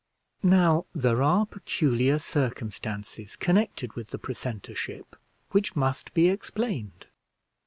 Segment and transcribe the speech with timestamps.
[0.41, 5.15] Now there are peculiar circumstances connected with the precentorship
[5.51, 7.05] which must be explained.